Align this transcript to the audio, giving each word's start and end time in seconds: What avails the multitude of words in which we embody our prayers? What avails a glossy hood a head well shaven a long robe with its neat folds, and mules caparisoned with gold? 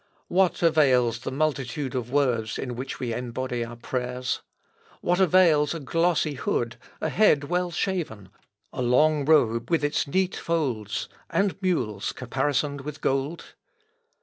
What 0.29 0.63
avails 0.63 1.19
the 1.19 1.31
multitude 1.31 1.93
of 1.93 2.09
words 2.09 2.57
in 2.57 2.75
which 2.75 2.99
we 2.99 3.13
embody 3.13 3.63
our 3.63 3.75
prayers? 3.75 4.41
What 5.01 5.19
avails 5.19 5.75
a 5.75 5.79
glossy 5.79 6.33
hood 6.33 6.77
a 7.01 7.09
head 7.09 7.43
well 7.43 7.69
shaven 7.69 8.29
a 8.73 8.81
long 8.81 9.25
robe 9.25 9.69
with 9.69 9.83
its 9.83 10.07
neat 10.07 10.35
folds, 10.35 11.07
and 11.29 11.55
mules 11.61 12.13
caparisoned 12.13 12.81
with 12.81 12.99
gold? 12.99 13.53